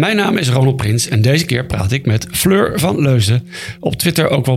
[0.00, 3.48] Mijn naam is Ronald Prins en deze keer praat ik met Fleur van Leusden.
[3.80, 4.56] Op Twitter ook wel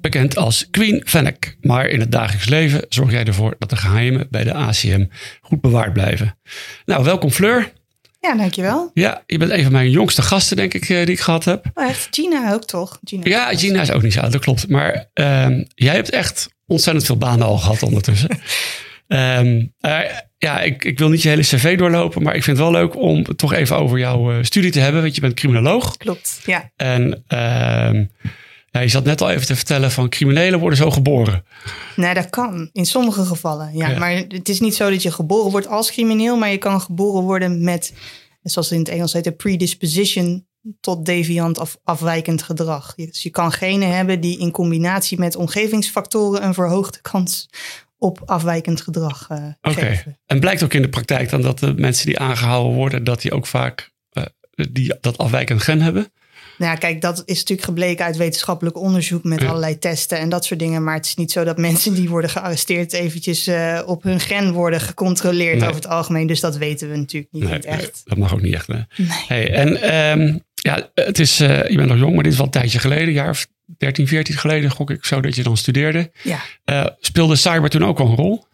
[0.00, 1.56] bekend, als Queen Fennec.
[1.60, 5.04] Maar in het dagelijks leven zorg jij ervoor dat de geheimen bij de ACM
[5.40, 6.38] goed bewaard blijven.
[6.84, 7.72] Nou, welkom Fleur.
[8.20, 8.90] Ja, dankjewel.
[8.94, 11.64] Ja, je bent een van mijn jongste gasten denk ik eh, die ik gehad heb.
[11.74, 12.08] Oh, echt?
[12.10, 12.98] Gina ook toch?
[13.04, 14.68] Gina Ja, Gina is ook niet zo dat klopt.
[14.68, 18.28] Maar ehm, jij hebt echt ontzettend veel banen al gehad ondertussen.
[19.12, 19.98] Ehm, eh,
[20.38, 22.96] ja, ik, ik wil niet je hele cv doorlopen, maar ik vind het wel leuk
[22.96, 25.02] om het toch even over jouw eh, studie te hebben.
[25.02, 25.96] Want je bent criminoloog.
[25.96, 26.70] Klopt, ja.
[26.76, 28.04] En ehm,
[28.70, 31.44] ja, je zat net al even te vertellen van criminelen worden zo geboren.
[31.96, 32.70] Nee, dat kan.
[32.72, 33.88] In sommige gevallen, ja.
[33.88, 33.98] Ja.
[33.98, 37.22] Maar het is niet zo dat je geboren wordt als crimineel, maar je kan geboren
[37.22, 37.94] worden met,
[38.42, 40.46] zoals het in het Engels heet, een predisposition
[40.80, 42.94] tot deviant of afwijkend gedrag.
[42.94, 47.48] Dus je kan genen hebben die in combinatie met omgevingsfactoren een verhoogde kans
[48.02, 49.80] op afwijkend gedrag eh, Oké.
[49.80, 50.18] geven.
[50.26, 53.32] En blijkt ook in de praktijk dan dat de mensen die aangehouden worden, dat die
[53.32, 54.24] ook vaak eh,
[54.70, 56.12] die, dat afwijkend gen hebben?
[56.62, 59.46] Nou ja, kijk, dat is natuurlijk gebleken uit wetenschappelijk onderzoek met Ja.
[59.48, 60.84] allerlei testen en dat soort dingen.
[60.84, 64.52] Maar het is niet zo dat mensen die worden gearresteerd eventjes eh, op hun gen
[64.52, 65.62] worden gecontroleerd Nee.
[65.68, 66.26] over het algemeen.
[66.26, 68.02] Dus dat weten we natuurlijk niet het nee, echt.
[68.04, 68.66] dat mag ook niet echt.
[68.66, 68.74] Hè?
[68.96, 69.08] Nee.
[69.28, 72.46] Hey, en ehm, ja, het is, eh, je bent nog jong, maar dit is wel
[72.46, 73.46] een tijdje geleden, een jaar of
[73.78, 76.10] 13, 14 geleden, gok ik zo dat je dan studeerde.
[76.22, 76.38] Ja.
[76.64, 78.44] Eh, speelde cyber toen ook al een rol?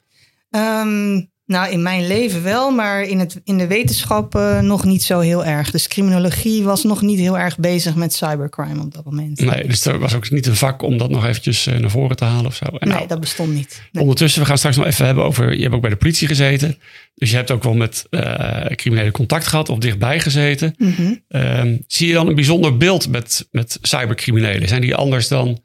[0.51, 5.03] Ehm, nou, in mijn leven wel, maar in, het, in de wetenschap eh, nog niet
[5.03, 5.71] zo heel erg.
[5.71, 9.41] Dus criminologie was nog niet heel erg bezig met cybercrime op dat moment.
[9.41, 12.17] Nee, dus er was ook niet een vak om dat nog eventjes eh, naar voren
[12.17, 12.65] te halen of zo.
[12.65, 13.83] En Nee, nou, dat bestond niet.
[13.93, 14.03] Nee.
[14.03, 16.79] Ondertussen, we gaan straks nog even hebben over, je hebt ook bij de politie gezeten.
[17.15, 20.75] Dus je hebt ook wel met eh criminelen contact gehad of dichtbij gezeten.
[20.79, 21.15] Mhm.
[21.29, 24.69] Ehm, zie je dan een bijzonder beeld met, met cybercriminelen?
[24.69, 25.61] Zijn die anders dan,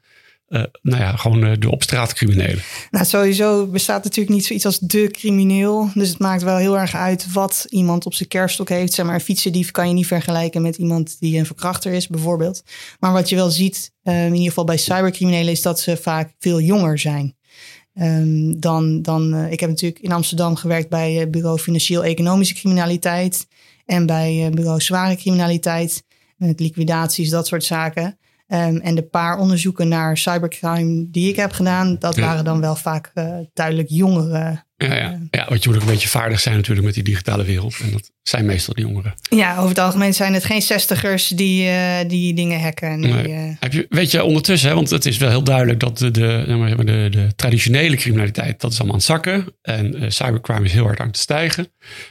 [0.48, 2.62] eh, nou ja, gewoon eh, de op straat criminelen?
[2.90, 5.90] Nou, sowieso bestaat natuurlijk niet zoiets als de crimineel.
[5.94, 8.92] Dus het maakt wel heel erg uit wat iemand op zijn kerststok heeft.
[8.92, 12.62] Zeg maar, een fietsendief kan je niet vergelijken met iemand die een verkrachter is, bijvoorbeeld.
[12.98, 16.32] Maar wat je wel ziet, eh, in ieder geval bij cybercriminelen, is dat ze vaak
[16.38, 17.36] veel jonger zijn.
[17.94, 23.46] Ehm, dan, dan, ik heb natuurlijk in Amsterdam gewerkt bij bureau Financieel-Economische Criminaliteit.
[23.86, 26.04] En bij bureau Zware Criminaliteit.
[26.36, 28.18] Met liquidaties, dat soort zaken.
[28.46, 32.26] Ehm, en de paar onderzoeken naar cybercrime die ik heb gedaan, dat Ja.
[32.26, 34.66] waren dan wel vaak eh, duidelijk jongeren.
[34.76, 35.18] Ja, ja.
[35.30, 37.76] ja, want je moet ook een beetje vaardig zijn natuurlijk met die digitale wereld.
[37.82, 39.14] En dat zijn meestal de jongeren.
[39.30, 43.00] Ja, over het algemeen zijn het geen zestigers die, eh, die dingen hacken.
[43.00, 43.32] Nee, Nee.
[43.34, 46.10] eh, Heb je, weet je ondertussen, hè, want het is wel heel duidelijk dat de,
[46.10, 49.46] de, zeg maar, de, de traditionele criminaliteit, dat is allemaal aan het zakken.
[49.62, 51.66] En eh, cybercrime is heel hard aan het stijgen.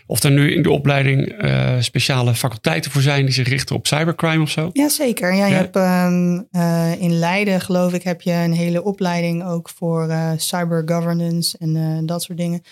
[0.05, 1.33] Of er nu in de opleiding
[1.79, 4.69] speciale faculteiten voor zijn die zich richten op cybercrime of zo?
[4.73, 5.35] Ja, zeker.
[5.35, 5.57] Ja, je Ja?
[5.57, 5.75] hebt
[6.51, 11.57] eh, in Leiden, geloof ik, heb je een hele opleiding ook voor eh cyber governance
[11.59, 12.62] en dat soort dingen.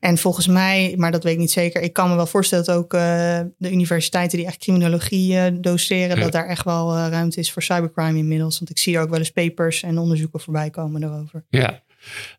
[0.00, 2.76] En volgens mij, maar dat weet ik niet zeker, ik kan me wel voorstellen dat
[2.76, 6.22] ook eh, de universiteiten die echt criminologie eh, doseren, Ja.
[6.22, 8.58] dat daar echt wel eh, ruimte is voor cybercrime inmiddels.
[8.58, 11.44] Want ik zie er ook wel eens papers en onderzoeken voorbij komen daarover.
[11.50, 11.82] Ja.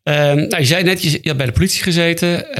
[0.02, 2.50] Ehm, nou, je zei net, je, je had bij de politie gezeten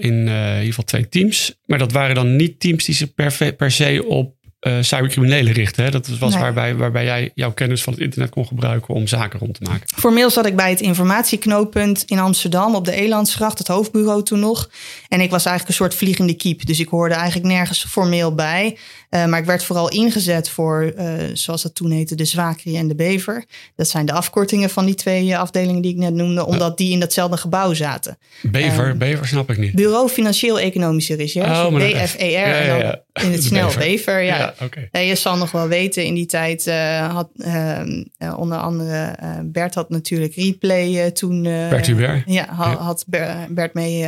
[0.00, 1.54] in in ieder geval twee teams.
[1.66, 5.84] Maar dat waren dan niet teams die zich per, per se op eh, cybercriminelen richten.
[5.84, 5.90] Hè?
[5.90, 6.42] Dat was Nee.
[6.42, 9.88] waarbij, waarbij jij jouw kennis van het internet kon gebruiken om zaken rond te maken.
[9.96, 14.70] Formeel zat ik bij het informatieknooppunt in Amsterdam op de Elandsgracht, het hoofdbureau toen nog.
[15.08, 16.66] En ik was eigenlijk een soort vliegende kiep.
[16.66, 18.76] Dus ik hoorde eigenlijk nergens formeel bij.
[19.10, 22.88] Eh, maar ik werd vooral ingezet voor, eh, zoals dat toen heette, de Zwakrie en
[22.88, 23.44] de Bever.
[23.76, 27.00] Dat zijn de afkortingen van die twee afdelingen die ik net noemde, omdat die in
[27.00, 28.18] datzelfde gebouw zaten.
[28.42, 29.72] Bever, Ehm, Bever snap ik niet.
[29.74, 33.02] Bureau Financieel-Economische Recherche, Oh, BFER, Ja, en ja, dan ja.
[33.22, 33.80] In het De snel Bever.
[33.82, 34.22] Bever.
[34.22, 34.54] Ja.
[34.92, 39.04] Ja, je zal nog wel weten, in die tijd eh, had ehm, eh, onder andere
[39.04, 41.42] eh, Bert had natuurlijk Replay toen.
[41.42, 42.22] Bert Hubert.
[42.26, 42.76] Ja, ha- Ja.
[42.76, 44.06] had Ber- Bert mee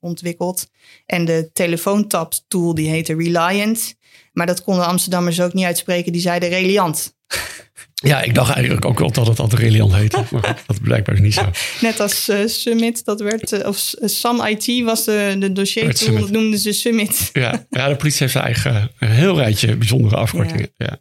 [0.00, 0.66] ontwikkeld.
[1.06, 3.94] En de telefoontap tool die heette Reliant.
[4.32, 6.12] Maar dat konden Amsterdammers ook niet uitspreken.
[6.12, 7.14] Die zeiden Reliant.
[8.02, 10.22] Ja, ik dacht eigenlijk ook wel dat het Reliant heette.
[10.30, 11.50] Maar dat is blijkbaar niet zo.
[11.80, 15.96] Net als eh, Summit, dat werd, eh, of S- Sam IT was de, de dossier
[15.96, 16.20] Summit.
[16.20, 17.30] dat noemden ze Summit.
[17.32, 20.68] Ja, ja, de politie heeft zijn eigen een heel rijtje bijzondere afkortingen.
[20.76, 20.98] Ja,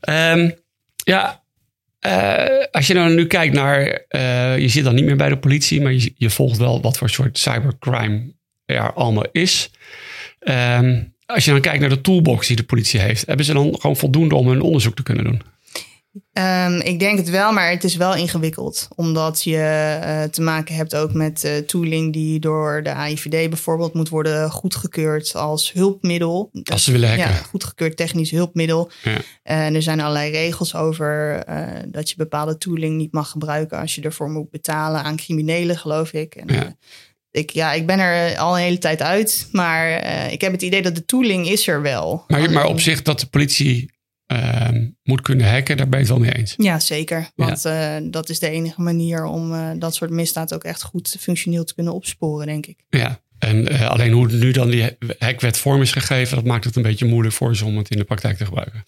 [0.00, 0.50] Ehm,
[1.04, 1.42] ja
[2.00, 5.38] eh, als je nou nu kijkt naar, eh, je zit dan niet meer bij de
[5.38, 9.70] politie, maar je, je volgt wel wat voor soort cybercrime er allemaal is.
[10.38, 13.76] Ehm, als je dan kijkt naar de toolbox die de politie heeft, hebben ze dan
[13.80, 15.42] gewoon voldoende om hun onderzoek te kunnen doen?
[16.32, 18.88] Um, ik denk het wel, maar het is wel ingewikkeld.
[18.96, 23.94] Omdat je uh, te maken hebt ook met uh, tooling die door de AIVD bijvoorbeeld
[23.94, 26.50] moet worden goedgekeurd als hulpmiddel.
[26.64, 27.26] Als ze willen hacken.
[27.26, 28.90] Ja, goedgekeurd technisch hulpmiddel.
[29.02, 29.18] Ja.
[29.42, 33.94] En er zijn allerlei regels over uh, dat je bepaalde tooling niet mag gebruiken als
[33.94, 36.34] je ervoor moet betalen aan criminelen, geloof ik.
[36.34, 36.76] En, ja.
[37.30, 40.82] Ik, ja, ik ben er al een hele tijd uit, maar ik heb het idee
[40.82, 42.24] dat de tooling is er wel.
[42.28, 43.93] Maar, maar op zich dat de politie
[44.32, 44.68] uh,
[45.02, 46.54] moet kunnen hacken, daar ben je het wel mee eens.
[46.56, 47.30] Ja, zeker.
[47.34, 48.00] Want ja.
[48.00, 51.64] Uh, dat is de enige manier om uh, dat soort misdaad ook echt goed functioneel
[51.64, 52.84] te kunnen opsporen, denk ik.
[52.88, 56.76] Ja, en uh, alleen hoe nu dan die hackwet vorm is gegeven, dat maakt het
[56.76, 58.84] een beetje moeilijk voor ze om het in de praktijk te gebruiken.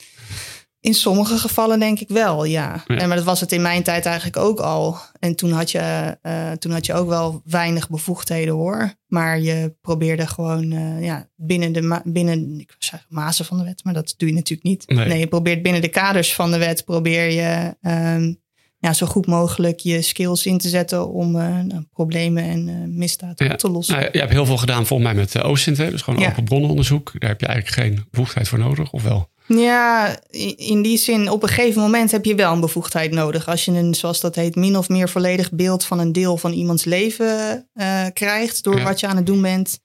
[0.86, 2.84] In sommige gevallen denk ik wel, ja.
[2.86, 2.96] ja.
[2.96, 4.96] En, maar dat was het in mijn tijd eigenlijk ook al.
[5.18, 8.94] En toen had, je, uh, toen had je ook wel weinig bevoegdheden hoor.
[9.06, 13.84] Maar je probeerde gewoon uh, ja, binnen de binnen, ik zeggen, mazen van de wet,
[13.84, 14.84] maar dat doe je natuurlijk niet.
[14.86, 15.06] Nee.
[15.06, 17.76] nee je probeert binnen de kaders van de wet, probeer je
[18.16, 18.40] um,
[18.78, 22.74] ja, zo goed mogelijk je skills in te zetten om uh, nou, problemen en uh,
[22.88, 23.52] misdaad ja.
[23.52, 23.96] op te lossen.
[23.96, 26.28] Nou, je hebt heel veel gedaan volgens mij met uh, OSINT, dus gewoon ja.
[26.28, 27.12] open bronnenonderzoek.
[27.18, 29.28] Daar heb je eigenlijk geen bevoegdheid voor nodig, of wel?
[29.48, 30.16] Ja,
[30.56, 33.48] in die zin, op een gegeven moment heb je wel een bevoegdheid nodig.
[33.48, 36.52] Als je een, zoals dat heet, min of meer volledig beeld van een deel van
[36.52, 37.68] iemands leven
[38.12, 38.84] krijgt door ja.
[38.84, 39.80] wat je aan het doen bent,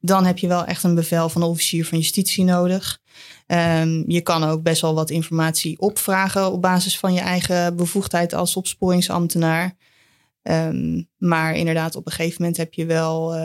[0.00, 3.00] dan heb je wel echt een bevel van de officier van justitie nodig.
[3.46, 8.34] Um, je kan ook best wel wat informatie opvragen op basis van je eigen bevoegdheid
[8.34, 9.76] als opsporingsambtenaar.
[10.42, 13.36] Um, maar inderdaad, op een gegeven moment heb je wel.
[13.36, 13.42] Uh,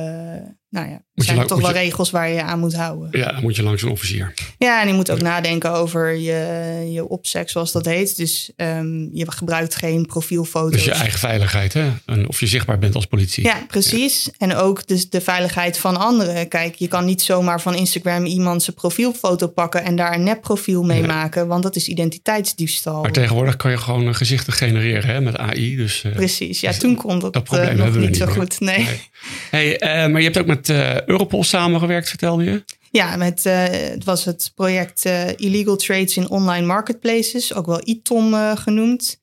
[0.72, 3.20] nou ja, er zijn toch wel je, regels waar je aan moet houden.
[3.20, 4.34] Ja, dan moet je langs een officier.
[4.58, 8.18] Ja, en je moet ook nadenken over je, je opsec, zoals dat heet.
[8.18, 10.72] Dus um, je gebruikt geen profielfoto's.
[10.72, 11.92] Dus je eigen veiligheid, hè?
[12.06, 13.44] En of je zichtbaar bent als politie.
[13.44, 14.26] Ja, precies.
[14.26, 14.32] Ja.
[14.38, 16.48] En ook dus de veiligheid van anderen.
[16.48, 20.84] Kijk, je kan niet zomaar van Instagram iemand zijn profielfoto pakken en daar een nepprofiel
[20.84, 21.08] mee nee.
[21.08, 23.02] maken, want dat is identiteitsdiefstal.
[23.02, 25.76] Maar tegenwoordig kan je gewoon gezichten genereren hè, met AI.
[25.76, 28.60] Dus, uh, precies, ja, dus toen kon dat, dat probleem uh, nog niet zo goed.
[28.60, 28.78] Nee.
[28.78, 29.10] nee.
[29.50, 32.64] Hey, uh, maar je hebt ook met uh, Europol samengewerkt, vertelde je?
[32.92, 35.06] Ja, met, uh, het was het project
[35.36, 39.20] Illegal Trades in Online Marketplaces, ook wel ITOM genoemd.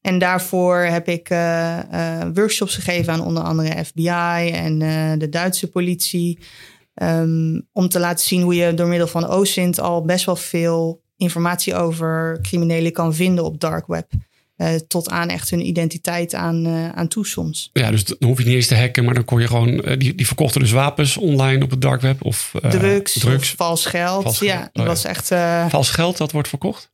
[0.00, 1.28] En daarvoor heb ik
[2.34, 4.78] workshops gegeven aan onder andere FBI en
[5.18, 6.38] de Duitse politie.
[7.02, 11.02] Um, om te laten zien hoe je door middel van OSINT al best wel veel
[11.16, 14.10] informatie over criminelen kan vinden op dark web.
[14.64, 17.70] Uh, tot aan echt hun identiteit aan, uh, aan toe soms.
[17.72, 19.68] Ja, dus dan hoef je niet eens te hacken, maar dan kon je gewoon...
[19.68, 22.54] Uh, die, die verkochten dus wapens online op het dark web of...
[22.68, 23.50] drugs, drugs.
[23.50, 24.22] Of vals geld.
[24.22, 25.28] Vals ja, dat oh, was echt...
[25.68, 26.92] Vals geld, dat wordt verkocht?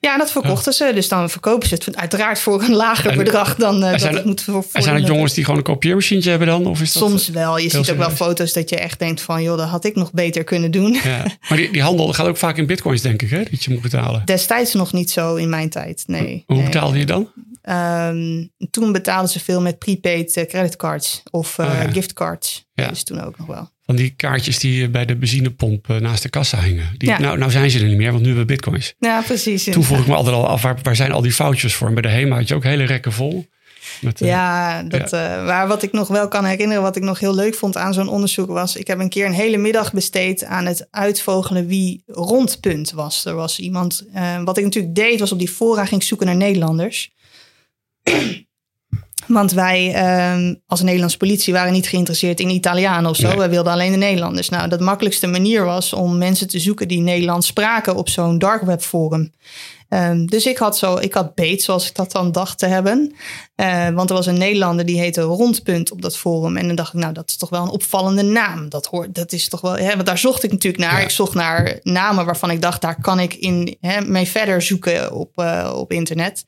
[0.00, 0.86] Ja, dat verkochten ja.
[0.86, 0.94] ze.
[0.94, 4.24] Dus dan verkopen ze het uiteraard voor een lager en, bedrag dan dat het, het
[4.24, 6.66] moet voor, zijn het jongens die gewoon een kopieermachientje hebben dan?
[6.66, 7.58] Of is dat Soms wel.
[7.58, 9.42] Je ziet ook wel foto's dat je echt denkt van...
[9.42, 10.92] joh, dat had ik nog beter kunnen doen.
[10.92, 11.24] Ja.
[11.48, 13.42] Maar die, die handel gaat ook vaak in bitcoins, denk ik, hè?
[13.50, 14.22] Dat je moet betalen.
[14.24, 16.44] Destijds nog niet zo in mijn tijd, nee.
[16.46, 16.64] Hoe nee.
[16.64, 17.28] betaalde je dan?
[17.70, 21.90] Um, toen betaalden ze veel met prepaid uh, creditcards of uh, oh, ja.
[21.90, 22.68] giftcards.
[22.74, 23.70] Dus toen ook nog wel.
[23.90, 26.94] Van die kaartjes die bij de benzinepomp uh, naast de kassa hingen.
[26.96, 27.18] Die, ja.
[27.18, 28.94] nou, nou zijn ze er niet meer, want nu hebben we bitcoins.
[28.98, 29.64] Ja, precies.
[29.64, 31.88] Toen vroeg ik me altijd al af, waar, waar zijn al die foutjes voor?
[31.88, 33.46] En bij de HEMA had je ook hele rekken vol.
[34.00, 35.38] Met, ja, dat, ja.
[35.38, 37.94] Uh, maar wat ik nog wel kan herinneren, wat ik nog heel leuk vond aan
[37.94, 42.02] zo'n onderzoek was, ik heb een keer een hele middag besteed aan het uitvogelen wie
[42.06, 43.24] rondpunt was.
[43.24, 46.36] Er was iemand, uh, wat ik natuurlijk deed, was op die fora ging zoeken naar
[46.36, 47.12] Nederlanders.
[49.26, 53.28] Want wij um, als Nederlandse politie waren niet geïnteresseerd in Italianen of zo.
[53.28, 53.36] Nee.
[53.36, 54.48] Wij wilden alleen de Nederlanders.
[54.48, 58.62] Nou, dat makkelijkste manier was om mensen te zoeken die Nederlands spraken op zo'n dark
[58.62, 59.32] web forum.
[59.88, 63.14] Um, dus ik had zo, ik had beet, zoals ik dat dan dacht te hebben.
[63.56, 66.56] Uh, want er was een Nederlander die heette Rondpunt op dat forum.
[66.56, 68.68] En dan dacht ik, nou, dat is toch wel een opvallende naam.
[68.68, 70.98] Dat hoort, dat is toch wel, hè, want daar zocht ik natuurlijk naar.
[70.98, 71.04] Ja.
[71.04, 75.12] Ik zocht naar namen waarvan ik dacht, daar kan ik in hè, mee verder zoeken
[75.12, 76.44] op, uh, op internet.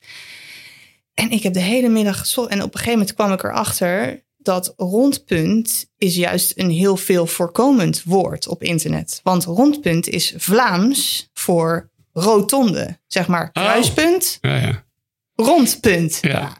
[1.13, 2.49] En ik heb de hele middag gezocht.
[2.49, 7.27] En op een gegeven moment kwam ik erachter dat rondpunt is juist een heel veel
[7.27, 9.19] voorkomend woord op internet.
[9.23, 12.99] Want rondpunt is Vlaams voor rotonde.
[13.07, 14.37] Zeg maar kruispunt.
[14.41, 14.51] Oh.
[14.51, 14.83] Ja, ja.
[15.35, 16.17] Rondpunt.
[16.21, 16.29] Ja.
[16.29, 16.55] ja.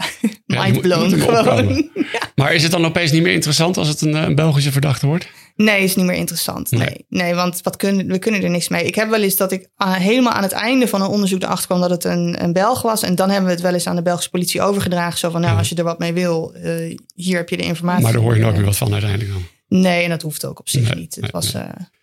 [0.63, 1.89] Mind blown gewoon.
[2.35, 5.27] Maar is het dan opeens niet meer interessant als het een, een Belgische verdachte wordt?
[5.55, 6.71] Nee, is niet meer interessant.
[6.71, 8.85] Nee, nee, nee want wat kunnen, we kunnen er niks mee.
[8.85, 11.67] Ik heb wel eens dat ik uh, helemaal aan het einde van een onderzoek erachter
[11.67, 13.03] kwam dat het een, een Belg was.
[13.03, 15.19] En dan hebben we het wel eens aan de Belgische politie overgedragen.
[15.19, 15.59] Zo van, nou, ja.
[15.59, 18.03] als je er wat mee wil, uh, hier heb je de informatie.
[18.03, 19.43] Maar daar hoor je nooit meer wat van uiteindelijk dan.
[19.67, 21.15] Nee, en dat hoeft ook op zich nee, niet.
[21.15, 21.61] Het nee, was, uh,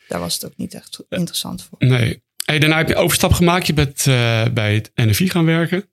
[0.09, 1.88] daar was het ook niet echt interessant voor.
[1.88, 2.23] Nee.
[2.45, 3.66] Hey, daarna heb je overstap gemaakt.
[3.66, 4.04] Je bent
[4.54, 5.85] bij het NFI gaan werken.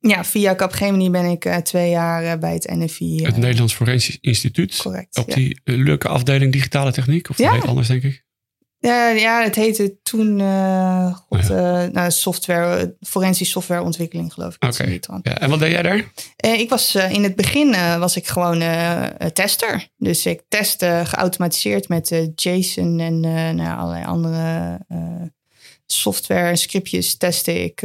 [0.00, 3.24] Ja, via Capgemini ben ik uh, twee jaar uh, bij het NFI.
[3.24, 4.76] Het Nederlands Forensisch Instituut.
[4.76, 5.16] Correct.
[5.16, 5.34] Op ja.
[5.34, 7.30] die leuke afdeling digitale techniek.
[7.30, 7.52] Of dat ja?
[7.52, 8.26] heet anders, denk ik.
[8.80, 10.40] Ja, ja, het heette toen
[11.14, 14.64] God, uh, nou, software, forensisch softwareontwikkeling, geloof ik.
[14.64, 14.98] Oké.
[15.22, 16.12] Ja, en wat deed jij daar?
[16.36, 18.62] Ik was in het begin was ik gewoon
[19.32, 19.88] tester.
[19.96, 23.20] Dus ik testte geautomatiseerd met JSON en
[23.56, 24.78] nou, allerlei andere
[25.92, 27.80] software en scriptjes testte ik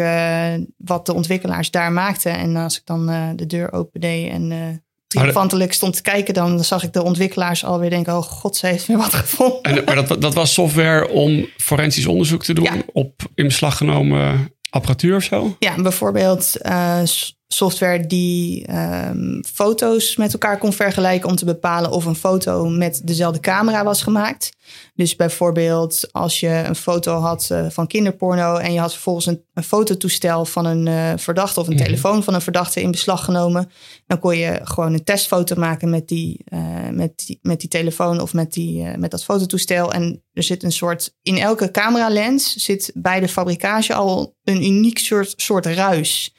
[0.77, 2.37] wat de ontwikkelaars daar maakten.
[2.37, 3.05] En als ik dan
[3.35, 8.17] de deur opende en triomfantelijk stond te kijken, dan zag ik de ontwikkelaars alweer denken:
[8.17, 9.61] oh god, ze heeft weer wat gevonden.
[9.61, 14.51] En, maar dat, dat was software om forensisch onderzoek te doen op in beslag genomen
[14.69, 15.55] apparatuur of zo?
[15.59, 17.01] Ja, bijvoorbeeld uh,
[17.47, 23.01] software die um, foto's met elkaar kon vergelijken om te bepalen of een foto met
[23.03, 24.51] dezelfde camera was gemaakt.
[24.95, 29.43] Dus bijvoorbeeld als je een foto had uh, van kinderporno en je had vervolgens een,
[29.53, 31.83] een fototoestel van een uh, verdachte of een mhm.
[31.83, 33.71] telefoon van een verdachte in beslag genomen,
[34.07, 38.21] dan kon je gewoon een testfoto maken met die, uh, met die, met die telefoon
[38.21, 39.91] of met, die, met dat fototoestel.
[39.91, 44.97] En er zit een soort, in elke cameralens zit bij de fabrikage al een uniek
[44.97, 46.33] soort, soort ruis.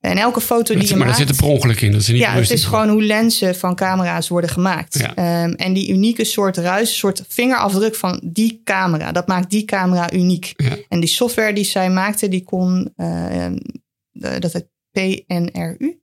[0.00, 1.18] En elke foto die je maar maakt...
[1.18, 1.92] Maar dat zit er per ongeluk in.
[1.92, 4.98] Dat is niet ja, het is gewoon hoe lenzen van camera's worden gemaakt.
[4.98, 5.44] Ja.
[5.44, 9.12] Um, en die unieke soort ruis, soort vingerafdruk van die camera.
[9.12, 10.52] Dat maakt die camera uniek.
[10.56, 10.76] Ja.
[10.88, 12.92] En die software die zij maakte, die kon...
[12.96, 13.46] Uh,
[14.12, 16.00] dat heet PNRU.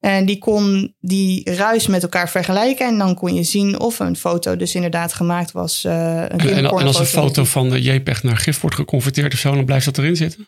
[0.00, 2.86] En die kon die ruis met elkaar vergelijken.
[2.86, 5.84] En dan kon je zien of een foto dus inderdaad gemaakt was.
[5.84, 9.32] Uh, een en, en, en, als een foto van de JPEG naar GIF wordt geconverteerd
[9.32, 10.46] of zo, dan blijft dat erin zitten?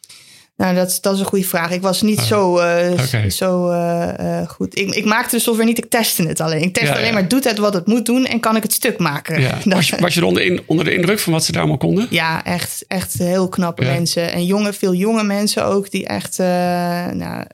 [0.57, 1.71] Nou, dat, dat is een goede vraag.
[1.71, 2.25] Ik was niet oh.
[2.25, 4.79] zo, uh, zo uh, goed.
[4.79, 6.63] Ik, ik maakte de software niet, ik testte het alleen.
[6.63, 8.99] Ik test alleen maar, doet het wat het moet doen en kan ik het stuk
[8.99, 9.41] maken?
[9.41, 9.59] Ja.
[9.65, 12.07] Was, je, was je onder, in, onder de indruk van wat ze daar allemaal konden?
[12.11, 14.33] Ja, echt, echt heel knappe mensen.
[14.33, 17.45] En jonge, veel jonge mensen ook, die echt, nou,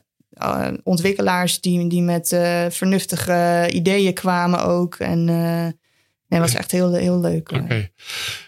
[0.83, 2.37] ontwikkelaars die, die met
[2.69, 4.95] vernuftige ideeën kwamen ook.
[4.95, 5.25] En
[6.33, 7.51] Nee, was echt heel, heel leuk.
[7.51, 7.89] Oké.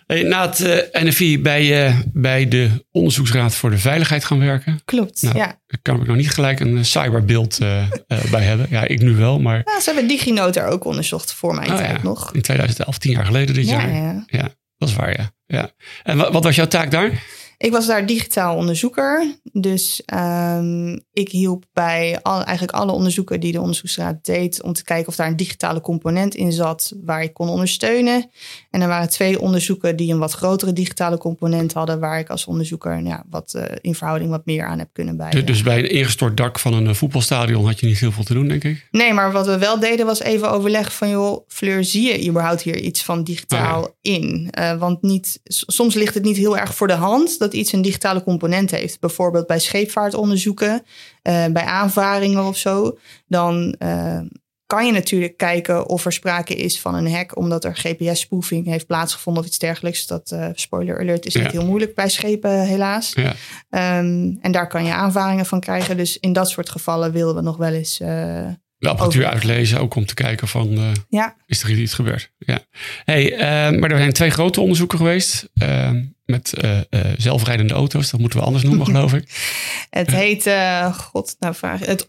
[0.08, 4.40] Hey, na het uh, eh, NFI bij, uh, bij de Onderzoeksraad voor de Veiligheid gaan
[4.40, 4.80] werken.
[4.86, 5.46] Klopt, nou, ja.
[5.46, 7.84] Daar kan ik nog niet gelijk een cyberbeeld uh,
[8.32, 8.68] bij hebben.
[8.70, 9.62] Ja, ik nu wel, maar...
[9.66, 12.34] Ja, ze hebben DigiNote daar ook onderzocht voor mij oh, tijd nog.
[12.34, 13.94] In 2011, tien jaar geleden dit ja, jaar.
[13.94, 14.24] Ja.
[14.28, 15.32] ja, dat is waar, ja.
[15.46, 15.72] ja.
[16.04, 17.24] En wat, wat was jouw taak daar?
[17.66, 19.36] Ik was daar digitaal onderzoeker.
[19.52, 24.62] Dus um, ik hielp bij al, eigenlijk alle onderzoeken die de onderzoeksraad deed.
[24.62, 28.30] om te kijken of daar een digitale component in zat waar ik kon ondersteunen.
[28.72, 32.00] En er waren twee onderzoeken die een wat grotere digitale component hadden.
[32.00, 35.44] waar ik als onderzoeker ja, wat, uh, in verhouding wat meer aan heb kunnen bij.
[35.44, 38.34] Dus bij een ingestort dak van een eh, voetbalstadion had je niet heel veel te
[38.34, 38.88] doen, denk ik?
[38.92, 42.62] Nee, maar wat we wel deden was even overleggen van joh, Fleur, zie je überhaupt
[42.62, 44.52] hier iets van digitaal ah, in?
[44.60, 47.82] Uh, want niet, soms ligt het niet heel erg voor de hand dat iets een
[47.82, 49.00] digitale component heeft.
[49.00, 52.98] Bijvoorbeeld bij scheepvaartonderzoeken, uh, bij aanvaringen of zo.
[53.28, 54.20] Dan uh,
[54.66, 58.88] kan je natuurlijk kijken of er sprake is van een hack, omdat er GPS-spoofing heeft
[58.88, 60.08] plaatsgevonden of iets dergelijks.
[60.08, 63.14] Dat, uh, spoiler alert, is niet heel moeilijk bij schepen, helaas.
[63.16, 63.98] Ja.
[64.00, 65.98] Um, en daar kan je aanvaringen van krijgen.
[65.98, 70.06] Dus in dat soort gevallen willen we nog wel eens de apparatuur uitlezen, ook om
[70.06, 71.36] te kijken van, uh, ja.
[71.46, 72.32] is er iets gebeurd?
[72.38, 72.60] Ja.
[73.04, 73.36] Hey,
[73.80, 75.50] maar er zijn twee grote onderzoeken geweest
[76.26, 76.54] uh, met
[77.18, 78.12] zelfrijdende auto's.
[78.12, 79.24] Dat moeten we anders noemen, geloof ik.
[79.90, 80.50] Het heet,
[80.94, 82.08] god, nou vraag het,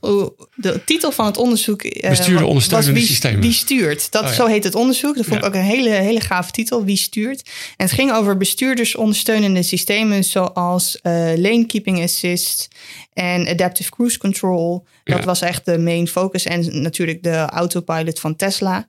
[0.55, 3.41] de titel van het onderzoek Bestuurde ondersteunende wie, systemen.
[3.41, 4.13] Wie stuurt?
[4.13, 5.17] Dat, oh, Zo heet het onderzoek.
[5.17, 7.43] Dat vond ik ook een hele, hele gave titel, Wie stuurt?
[7.77, 12.69] En het ging over bestuurders ondersteunende systemen zoals lane keeping assist
[13.13, 14.87] en adaptive cruise control.
[15.05, 16.45] Dat was echt de main focus.
[16.45, 18.89] En natuurlijk de autopilot van Tesla.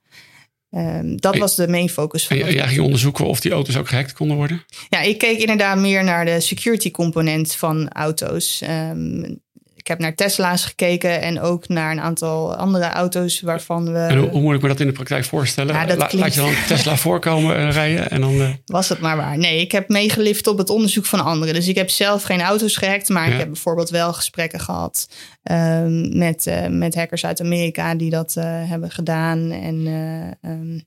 [0.71, 2.37] Um, dat was de main focus van.
[2.37, 4.63] En jij ging onderzoeken of die auto's ook gehackt konden worden?
[4.89, 8.61] Ja, ik keek inderdaad meer naar de security component van auto's.
[8.61, 9.41] Um,
[9.87, 13.99] ik heb naar Tesla's gekeken en ook naar een aantal andere auto's waarvan we.
[13.99, 15.73] En hoe, moet ik me dat in de praktijk voorstellen?
[15.73, 15.95] Ja.
[15.95, 18.33] Laat je dan Tesla voorkomen en rijden en dan.
[18.33, 18.49] Uh...
[18.65, 19.37] Was het maar waar?
[19.37, 21.53] Nee, ik heb meegelift op het onderzoek van anderen.
[21.53, 25.09] Dus ik heb zelf geen auto's gehackt, maar ik heb bijvoorbeeld wel gesprekken gehad
[25.51, 29.51] um, met, uh, met hackers uit Amerika die dat uh, hebben gedaan.
[29.51, 29.75] En,
[30.41, 30.85] um...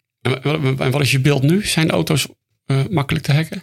[0.79, 1.65] en wat is je beeld nu?
[1.65, 2.29] Zijn auto's
[2.91, 3.63] makkelijk te hacken?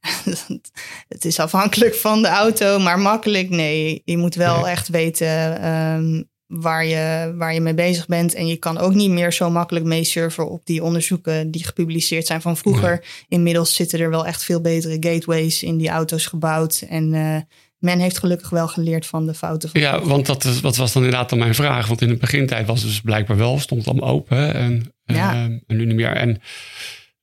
[1.08, 4.02] het is afhankelijk van de auto, maar makkelijk nee.
[4.04, 8.34] Je moet wel echt weten um, waar, je, waar je mee bezig bent.
[8.34, 12.40] En je kan ook niet meer zo makkelijk meesurfen op die onderzoeken die gepubliceerd zijn
[12.40, 13.04] van vroeger.
[13.28, 16.84] Inmiddels zitten er wel echt veel betere gateways in die auto's gebouwd.
[16.88, 17.36] En uh,
[17.78, 19.68] men heeft gelukkig wel geleerd van de fouten.
[19.68, 21.86] Van ja, want dat, is, wat was dan inderdaad dan mijn vraag.
[21.86, 24.54] Want in de begintijd was het dus blijkbaar wel, stond het allemaal open.
[24.54, 25.34] En, ja.
[25.34, 26.16] uh, en nu niet meer.
[26.16, 26.40] En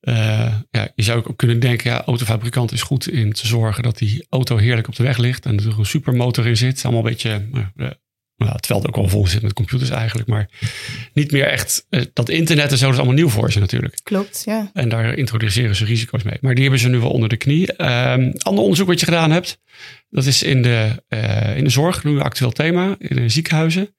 [0.00, 3.98] uh, ja, je zou ook kunnen denken, ja, autofabrikant is goed in te zorgen dat
[3.98, 6.84] die auto heerlijk op de weg ligt en er een supermotor in zit.
[6.84, 7.86] Allemaal een beetje uh,
[8.36, 10.28] Nou, terwijl het ook al vol zit met computers eigenlijk.
[10.28, 10.48] Maar
[11.12, 11.86] niet meer echt.
[11.90, 13.98] eh, dat internet en zo dat is allemaal nieuw voor ze natuurlijk.
[14.02, 14.70] Klopt, ja.
[14.72, 16.38] En daar introduceren ze risico's mee.
[16.40, 17.72] Maar die hebben ze nu wel onder de knie.
[17.72, 19.60] Ehm ander onderzoek wat je gedaan hebt.
[20.10, 22.04] Dat is in de, eh, in de zorg.
[22.04, 22.96] Nu een actueel thema.
[22.98, 23.96] In de ziekenhuizen.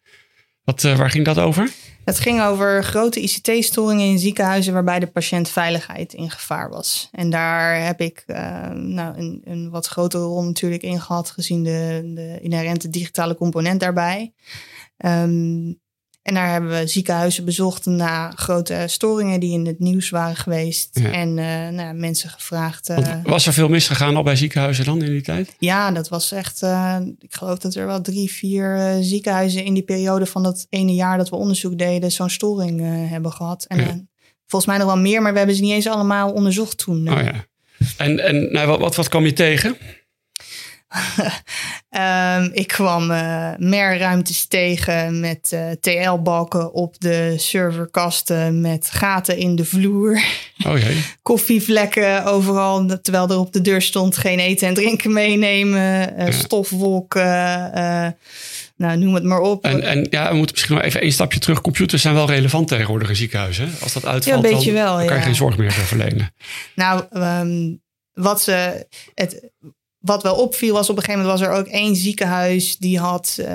[0.63, 1.71] Wat, eh, waar ging dat over?
[2.05, 7.09] Het ging over grote ICT-storingen in ziekenhuizen waarbij de patiëntveiligheid in gevaar was.
[7.11, 11.63] En daar heb ik eh, nou, een, een wat grotere rol natuurlijk in gehad, gezien
[11.63, 14.33] de, de inherente digitale component daarbij.
[14.97, 15.73] Ehm,
[16.29, 20.89] en daar hebben we ziekenhuizen bezocht na grote storingen die in het nieuws waren geweest.
[21.01, 21.11] Ja.
[21.11, 22.89] En eh, nou, mensen gevraagd.
[22.89, 25.55] eh, was er veel misgegaan al bij ziekenhuizen dan in die tijd?
[25.59, 26.61] ja, dat was echt.
[26.61, 30.93] eh, ik geloof dat er wel drie, vier ziekenhuizen in die periode van dat ene
[30.95, 33.65] jaar dat we onderzoek deden, zo'n storing hebben gehad.
[33.67, 34.01] En Ja.
[34.45, 37.09] volgens mij nog wel meer, maar we hebben ze niet eens allemaal onderzocht toen.
[37.11, 37.45] Oh ja.
[37.97, 39.77] En, en nou, wat, wat, wat kwam je tegen?
[41.89, 49.37] Ehm, ik kwam eh meer ruimtes tegen met eh, TL-balken op de serverkasten, met gaten
[49.37, 50.21] in de vloer,
[50.67, 51.03] Oh jee.
[51.21, 56.31] koffievlekken overal, terwijl er op de deur stond geen eten en drinken meenemen, eh, Ja.
[56.31, 57.21] stofwolken,
[58.75, 59.63] nou noem het maar op.
[59.63, 61.61] En, en ja, we moeten misschien nog even één stapje terug.
[61.61, 63.69] Computers zijn wel relevant tegenwoordig in ziekenhuizen.
[63.81, 65.25] Als dat uitvalt, Ja, dan, wel, dan kan je ja.
[65.25, 66.33] geen zorg meer verlenen.
[66.75, 67.73] Nou, ehm,
[68.13, 69.49] wat, ze, het,
[69.99, 73.35] wat wel opviel was op een gegeven moment was er ook één ziekenhuis die had
[73.37, 73.47] eh,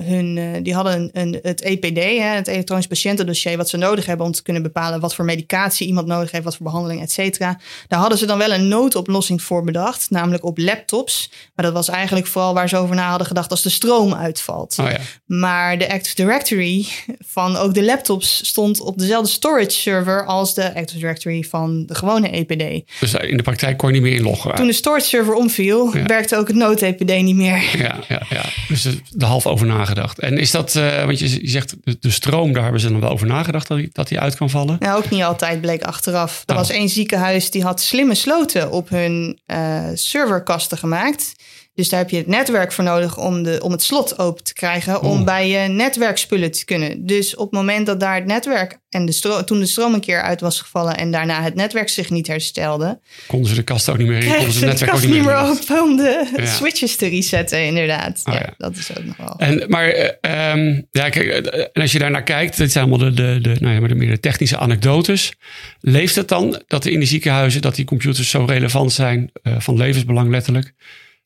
[0.00, 4.06] hun, eh, die hadden een, een, het EPD, hè, het elektronisch patiëntendossier, wat ze nodig
[4.06, 7.12] hebben om te kunnen bepalen wat voor medicatie iemand nodig heeft, wat voor behandeling, et
[7.12, 7.60] cetera.
[7.88, 11.30] Daar hadden ze dan wel een noodoplossing voor bedacht, namelijk op laptops.
[11.54, 14.76] Maar dat was eigenlijk vooral waar ze over na hadden gedacht als de stroom uitvalt.
[14.80, 14.98] Oh ja.
[15.26, 16.86] Maar de Active Directory
[17.26, 21.94] van ook de laptops stond op dezelfde storage server als de Active Directory van de
[21.94, 22.90] gewone EPD.
[23.00, 24.54] Dus in de praktijk kon je niet meer inloggen.
[24.54, 26.04] Toen de storage server omviel, Ja.
[26.04, 27.78] werkte ook het nood-EPD niet meer.
[27.78, 28.42] Ja, ja, ja.
[28.68, 30.18] Dus er half over nagedacht.
[30.18, 33.26] En is dat, eh, want je, zegt de, stroom, daar hebben ze dan wel over
[33.26, 34.76] nagedacht dat die, dat die uit kan vallen.
[34.80, 36.42] Nou, ook niet altijd bleek achteraf.
[36.46, 36.58] Er Oh.
[36.60, 41.32] was één ziekenhuis die had slimme sloten op hun eh, serverkasten gemaakt.
[41.74, 44.52] Dus daar heb je het netwerk voor nodig om, de, om het slot open te
[44.52, 45.02] krijgen.
[45.02, 45.24] Om Oeh.
[45.24, 47.06] bij je netwerkspullen te kunnen.
[47.06, 48.78] Dus op het moment dat daar het netwerk.
[48.88, 50.96] En de toen de stroom een keer uit was gevallen.
[50.96, 53.00] en daarna het netwerk zich niet herstelde.
[53.26, 55.08] Konden ze de kast ook niet meer in, konden ze het de netwerk ook kast
[55.12, 55.58] niet meer niet meer in.
[55.60, 56.46] open om de Ja.
[56.46, 58.22] switches te resetten, inderdaad.
[58.24, 58.54] Oh, ja, ja.
[58.56, 59.34] dat is ook nog wel.
[59.38, 63.10] En, maar eh, ehm, ja, kijk, eh, en als je daarnaar kijkt, dit zijn allemaal
[63.10, 65.32] de, de, de, nou ja, maar de meer de technische anekdotes.
[65.80, 69.54] Leeft het dan dat er in de ziekenhuizen dat die computers zo relevant zijn, eh,
[69.58, 70.72] van levensbelang letterlijk?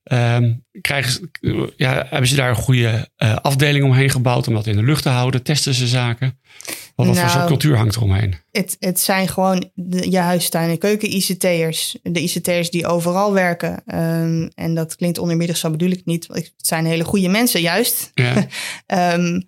[0.04, 1.30] Ehm, krijgen,
[1.76, 5.02] ja, hebben ze daar een goede eh, afdeling omheen gebouwd om dat in de lucht
[5.02, 5.42] te houden?
[5.42, 6.38] Testen ze zaken?
[6.94, 8.34] Wat, wat voor Nou, soort cultuur hangt eromheen?
[8.50, 11.98] Het, het zijn gewoon de, je huistuin- en keuken-ICT'ers.
[12.02, 13.82] De ICT'ers die overal werken.
[13.86, 16.26] Ehm, en dat klinkt oneerbiedig, zo bedoel ik niet.
[16.28, 18.10] Het zijn hele goede mensen, juist.
[18.14, 18.46] Ja,
[18.86, 19.40] Ehm,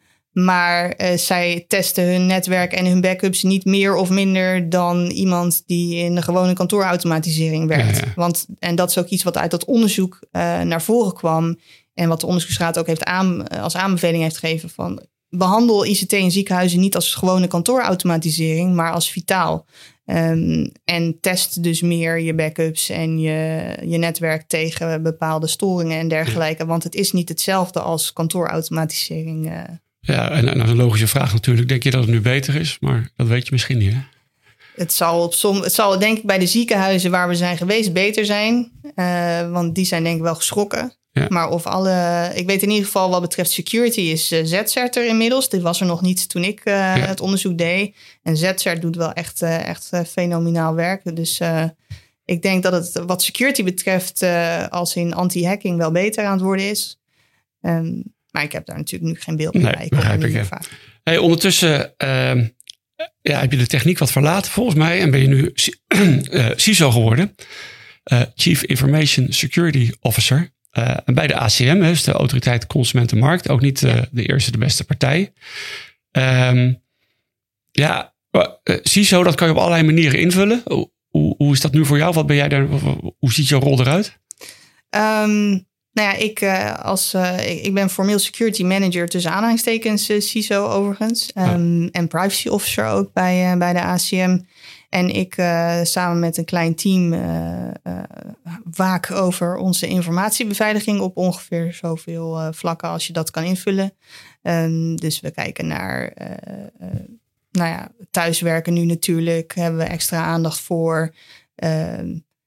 [0.45, 5.63] maar eh, zij testen hun netwerk en hun backups niet meer of minder dan iemand
[5.67, 7.97] die in de gewone kantoorautomatisering werkt.
[7.97, 8.13] Ja, ja.
[8.15, 11.59] Want, en dat is ook iets wat uit dat onderzoek eh, naar voren kwam.
[11.95, 16.13] En wat de onderzoeksraad ook heeft aan, eh, als aanbeveling heeft gegeven van behandel ICT
[16.13, 19.67] in ziekenhuizen niet als gewone kantoorautomatisering, maar als vitaal.
[20.05, 26.09] Ehm, en test dus meer je backups en je, je netwerk tegen bepaalde storingen en
[26.09, 26.67] dergelijke.
[26.67, 29.51] Want het is niet hetzelfde als kantoorautomatisering.
[30.07, 31.69] Ja en, en dat is een logische vraag natuurlijk.
[31.69, 32.77] Denk je dat het nu beter is?
[32.81, 34.01] Maar dat weet je misschien niet, hè?
[34.77, 37.93] Het zal, op som, het zal denk ik bij de ziekenhuizen waar we zijn geweest
[37.93, 38.73] beter zijn.
[38.95, 40.95] Eh, want die zijn denk ik wel geschrokken.
[41.13, 41.27] Ja.
[41.29, 45.07] Maar of alle, ik weet in ieder geval wat betreft security is uh, ZCERT er
[45.07, 45.49] inmiddels.
[45.49, 47.97] Dit was er nog niet toen ik uh, het onderzoek deed.
[48.23, 51.17] En ZCERT doet wel echt, uh, echt fenomenaal werk.
[51.17, 51.41] Dus
[52.25, 54.23] ik denk dat het wat security betreft
[54.71, 57.01] als in anti-hacking wel beter aan het worden is.
[57.61, 59.85] Um, maar ik heb daar natuurlijk nu geen beeld nee, bij.
[59.85, 60.61] Ik begrijp ik, ja.
[61.03, 62.45] hey, ondertussen uh,
[63.21, 65.01] ja, heb je de techniek wat verlaten volgens mij.
[65.01, 65.53] En ben je nu
[66.31, 67.35] uh, CISO geworden.
[68.13, 70.55] Uh, Chief Information Security Officer.
[70.79, 73.49] Uh, bij de ACM, dus de Autoriteit Consumentenmarkt.
[73.49, 74.09] Ook niet ja.
[74.11, 75.33] de eerste, de beste partij.
[76.11, 76.83] Um,
[77.71, 78.15] ja,
[78.83, 80.63] CISO, dat kan je op allerlei manieren invullen.
[80.65, 82.13] Hoe, hoe, hoe, is dat nu voor jou?
[82.13, 82.67] Wat ben jij daar,
[83.19, 84.19] hoe ziet jouw rol eruit?
[84.91, 90.21] Um, nou ja, ik, uh, als, uh, ik, ben formeel security manager tussen aanhalingstekens uh,
[90.21, 91.31] CISO overigens.
[91.35, 91.89] Um, oh.
[91.93, 94.39] En privacy officer ook bij, uh, bij de ACM.
[94.89, 95.35] En ik
[95.83, 97.15] samen met een klein team
[98.77, 103.93] waak over onze informatiebeveiliging op ongeveer zoveel vlakken als je dat kan invullen.
[104.43, 106.13] Um, dus we kijken naar
[107.51, 109.55] nou ja, thuiswerken nu natuurlijk.
[109.55, 111.15] Hebben we extra aandacht voor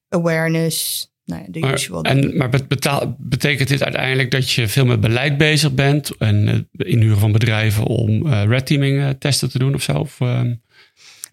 [0.08, 2.02] awareness, nou ja, de Maar, usual.
[2.02, 6.86] en, maar betaal, betekent dit uiteindelijk dat je veel met beleid bezig bent en uh,
[6.92, 9.92] inhuren van bedrijven om uh, red teaming uh, testen te doen of zo?
[9.92, 10.54] Of, ehm,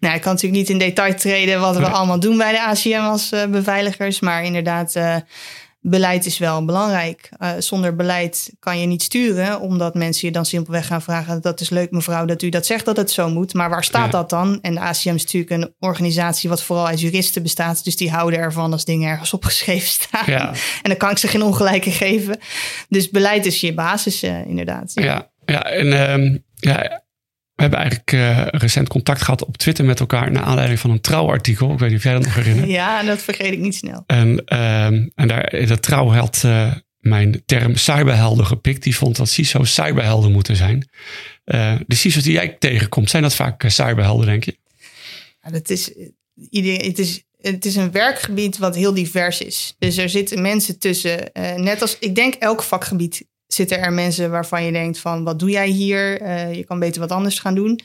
[0.00, 1.90] Nou, ik kan natuurlijk niet in detail treden wat we Nee.
[1.90, 4.20] allemaal doen bij de ACM als eh, beveiligers.
[4.20, 5.16] Maar inderdaad, eh,
[5.80, 7.28] beleid is wel belangrijk.
[7.38, 11.60] Eh, zonder beleid kan je niet sturen, omdat mensen je dan simpelweg gaan vragen: Dat
[11.60, 13.54] is leuk, mevrouw, dat u dat zegt dat het zo moet.
[13.54, 14.10] Maar waar staat Ja.
[14.10, 14.58] dat dan?
[14.62, 17.84] En de ACM is natuurlijk een organisatie wat vooral uit juristen bestaat.
[17.84, 20.24] Dus die houden ervan als dingen ergens opgeschreven staan.
[20.26, 20.56] ja, En
[20.90, 22.38] dan kan ik ze geen ongelijke geven.
[22.88, 24.90] Dus beleid is je basis, eh, inderdaad.
[24.94, 27.02] ja, ja, en ehm, ja,
[27.58, 31.00] we hebben eigenlijk eh, recent contact gehad op Twitter met elkaar naar aanleiding van een
[31.00, 31.72] trouwartikel.
[31.72, 32.68] Ik weet niet of jij dat nog herinnert.
[32.80, 34.04] Ja, dat vergeet ik niet snel.
[34.06, 38.82] En, ehm, en daar, dat trouw had eh, mijn term cyberhelden gepikt.
[38.82, 40.88] Die vond dat CISO's cyberhelden moeten zijn.
[41.44, 44.58] Eh, de CISO's die jij tegenkomt, zijn dat vaak cyberhelden, denk je?
[45.40, 45.92] Ja, dat is,
[46.50, 49.74] het, is, het is een werkgebied wat heel divers is.
[49.78, 54.64] Dus er zitten mensen tussen, net als ik denk elk vakgebied zitten er mensen waarvan
[54.64, 56.20] je denkt van wat doe jij hier?
[56.20, 57.80] Eh, je kan beter wat anders gaan doen.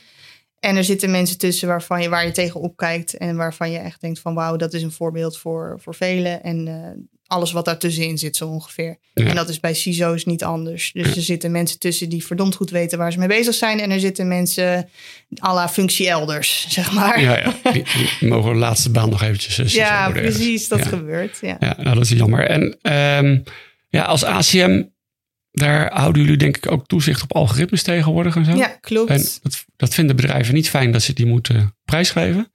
[0.60, 4.00] En er zitten mensen tussen waarvan je, waar je tegen opkijkt en waarvan je echt
[4.00, 6.42] denkt van wauw, dat is een voorbeeld voor, voor velen.
[6.42, 8.96] En eh, alles wat daartussenin zit zo ongeveer.
[9.14, 9.26] Ja.
[9.26, 10.92] En dat is bij CISO's niet anders.
[10.92, 13.80] Dus er zitten mensen tussen die verdomd goed weten waar ze mee bezig zijn.
[13.80, 14.88] En er zitten mensen
[15.42, 17.20] à la functie elders, zeg maar.
[17.20, 17.72] Ja, ja.
[17.72, 17.84] Die,
[18.18, 20.84] die mogen de laatste baan nog eventjes eh, CISO Ja, precies, dat ja.
[20.84, 21.38] gebeurt.
[21.40, 21.56] Ja.
[21.60, 22.46] Ja, nou, dat is jammer.
[22.46, 23.38] En ehm,
[23.88, 24.82] ja, als ACM,
[25.54, 28.54] daar houden jullie denk ik ook toezicht op algoritmes tegenwoordig en zo.
[28.56, 29.10] ja, klopt.
[29.10, 32.52] En dat, dat vinden bedrijven niet fijn dat ze die moeten prijsgeven.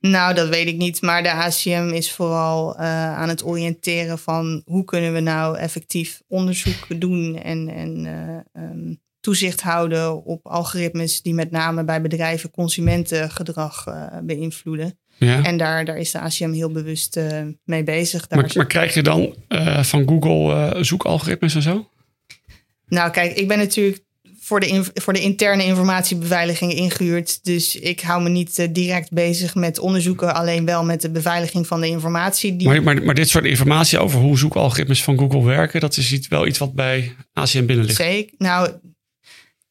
[0.00, 1.02] Nou, dat weet ik niet.
[1.02, 6.22] Maar de ACM is vooral eh, aan het oriënteren van hoe kunnen we nou effectief
[6.28, 12.50] onderzoek doen en, en eh, ehm, toezicht houden op algoritmes die met name bij bedrijven
[12.50, 14.98] consumentengedrag eh, beïnvloeden.
[15.18, 15.44] Ja.
[15.44, 18.26] En daar, daar is de ACM heel bewust eh, mee bezig.
[18.26, 21.88] Daar Maar, maar krijg je dan eh, van Google eh, zoekalgoritmes en zo?
[22.88, 24.06] Nou, kijk, ik ben natuurlijk
[24.40, 27.44] voor de, voor de interne informatiebeveiliging ingehuurd.
[27.44, 31.66] Dus ik hou me niet eh, direct bezig met onderzoeken, alleen wel met de beveiliging
[31.66, 32.56] van de informatie.
[32.56, 32.68] Die...
[32.68, 36.28] Maar, maar, maar dit soort informatie over hoe zoekalgoritmes van Google werken, dat is iets,
[36.28, 37.96] wel iets wat bij ACM binnen ligt.
[37.96, 38.34] Zeker.
[38.38, 38.70] Nou,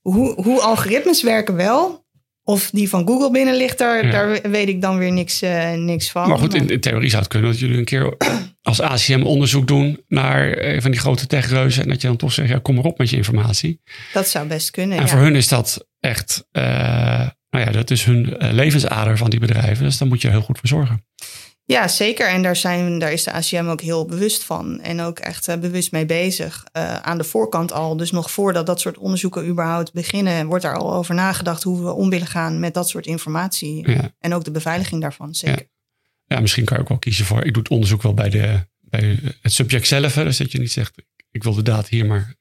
[0.01, 2.06] hoe, hoe algoritmes werken wel,
[2.47, 4.12] of die van Google binnen ligt, daar, Ja.
[4.12, 6.27] daar weet ik dan weer niks, eh, niks van.
[6.29, 8.17] Maar goed, in, in theorie zou het kunnen dat jullie een keer
[8.62, 11.83] als ACM onderzoek doen naar een van die grote techreuzen.
[11.83, 13.81] En dat je dan toch zegt, ja, kom maar op met je informatie.
[14.13, 14.97] Dat zou best kunnen.
[14.97, 15.10] En ja.
[15.10, 16.63] voor hun is dat echt, eh,
[17.49, 19.83] nou ja, dat is hun eh, levensader van die bedrijven.
[19.83, 21.05] Dus daar moet je heel goed voor zorgen.
[21.67, 22.27] Ja, zeker.
[22.27, 24.82] En daar, zijn, daar is de ACM ook heel bewust van.
[24.82, 26.65] En ook echt eh, bewust mee bezig.
[26.71, 27.97] Eh, aan de voorkant al.
[27.97, 31.91] Dus nog voordat dat soort onderzoeken überhaupt beginnen, wordt daar al over nagedacht hoe we
[31.91, 33.89] om willen gaan met dat soort informatie.
[33.89, 34.13] Ja.
[34.19, 35.36] En ook de beveiliging daarvan.
[35.36, 35.67] Zeker.
[36.25, 38.67] Ja, misschien kan je ook wel kiezen voor, ik doe het onderzoek wel bij, de,
[38.82, 40.15] bij het subject zelf.
[40.15, 40.93] Hè, dus dat je niet zegt,
[41.32, 42.36] ik wil de data hier, maar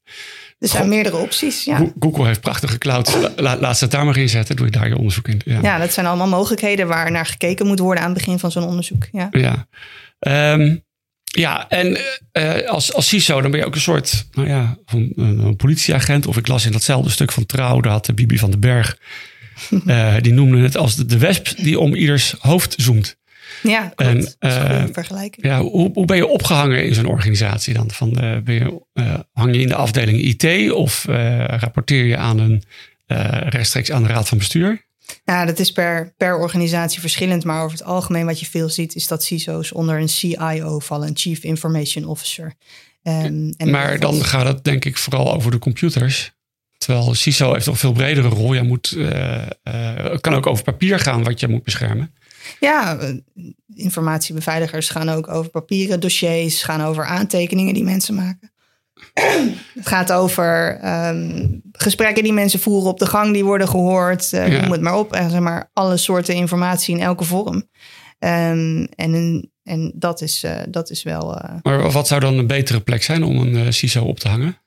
[0.58, 1.64] Er zijn meerdere opties.
[1.64, 1.76] Ja.
[1.76, 3.16] Go- Google heeft prachtige cloud.
[3.20, 4.56] La- la- laat ze het daar maar in zetten.
[4.56, 5.40] Doe je daar je onderzoek in.
[5.44, 5.58] Ja.
[5.62, 8.64] ja, dat zijn allemaal mogelijkheden waar naar gekeken moet worden aan het begin van zo'n
[8.66, 9.06] onderzoek.
[9.12, 9.28] Ja.
[9.30, 9.66] Ja,
[10.18, 10.76] Ehm,
[11.24, 11.98] ja en
[12.32, 15.56] eh, als, als CISO dan ben je ook een soort nou ja, van, eh, een
[15.56, 16.26] politieagent.
[16.26, 18.98] Of ik las in datzelfde stuk van Trouw, daar had de Bibi van den Berg.
[19.86, 23.16] eh, die noemde het als de, de wesp die om ieders hoofd zoomt.
[23.62, 24.00] Ja, klopt.
[24.00, 25.46] En, dat is een eh, goede vergelijking.
[25.46, 27.90] Ja, hoe, hoe ben je opgehangen in zo'n organisatie dan?
[27.90, 31.04] Van, eh, ben je, eh, hang je in de afdeling IT of
[31.46, 32.62] rapporteer je aan een,
[33.48, 34.84] rechtstreeks aan de raad van bestuur?
[35.24, 37.44] Ja, dat is per, per organisatie verschillend.
[37.44, 41.08] Maar over het algemeen wat je veel ziet, is dat CISO's onder een CIO vallen,
[41.08, 42.54] een Chief Information Officer.
[43.02, 46.34] Ehm, en maar dan gaat het denk ik vooral over de computers.
[46.78, 48.54] Terwijl CISO heeft toch een veel bredere rol.
[48.54, 48.96] Je moet,
[49.62, 52.14] het kan ook over papier gaan wat je moet beschermen.
[52.60, 52.98] Ja,
[53.74, 58.50] informatiebeveiligers gaan ook over papieren dossiers, gaan over aantekeningen die mensen maken.
[59.74, 64.32] Het gaat over ehm, gesprekken die mensen voeren op de gang, die worden gehoord.
[64.32, 64.60] eh Ja.
[64.60, 65.12] Noem het maar op.
[65.12, 67.68] En zeg maar alle soorten informatie in elke vorm.
[68.18, 71.38] Ehm, en, en dat, is, eh, dat is wel.
[71.38, 74.58] eh, Maar wat zou dan een betere plek zijn om een CISO op te hangen?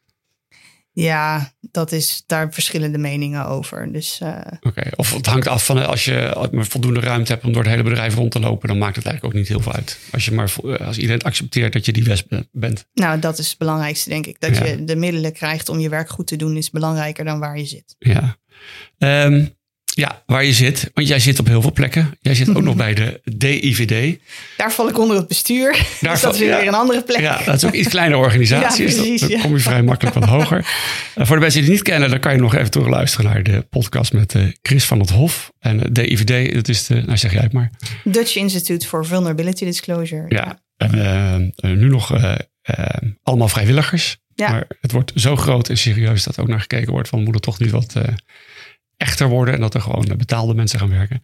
[1.02, 3.92] Ja, dat is daar verschillende meningen over.
[3.92, 7.52] Dus eh, Oké, Of het hangt af van eh, als je voldoende ruimte hebt om
[7.54, 9.74] door het hele bedrijf rond te lopen, dan maakt het eigenlijk ook niet heel veel
[9.74, 10.00] uit.
[10.12, 12.86] Als, je maar, eh, als iedereen accepteert dat je die wesp ben- bent.
[12.94, 14.40] nou, dat is het belangrijkste, denk ik.
[14.40, 14.66] Dat Ja.
[14.66, 17.66] je de middelen krijgt om je werk goed te doen, is belangrijker dan waar je
[17.66, 17.96] zit.
[18.00, 18.38] Ja.
[18.98, 19.46] Ehm,
[20.00, 20.92] ja, waar je zit.
[20.94, 22.18] Want jij zit op heel veel plekken.
[22.22, 24.20] Jij zit ook nog bij de DIVD.
[24.58, 25.72] Daar val ik onder het bestuur.
[25.72, 26.68] dus val- dat is weer ja.
[26.68, 27.20] een andere plek.
[27.20, 28.58] Ja, dat is ook iets kleinere organisatie.
[28.80, 30.66] Ja, dus precies, dan kom je vrij makkelijk wat hoger.
[31.16, 33.44] Eh, voor de mensen die het niet kennen, dan kan je nog even terugluisteren naar
[33.44, 35.52] de podcast met eh, Chris van het Hof.
[35.60, 37.70] En DIVD, dat is de, nou zeg jij het maar.
[38.04, 40.26] Dutch Institute for Vulnerability Disclosure.
[40.28, 42.14] Ja, En nu nog
[43.24, 44.18] allemaal vrijwilligers.
[44.36, 44.50] Ja.
[44.52, 47.42] Maar het wordt zo groot en serieus dat ook naar gekeken wordt van moet er
[47.42, 47.96] toch niet wat
[49.00, 51.22] echter worden en dat er gewoon betaalde mensen gaan werken.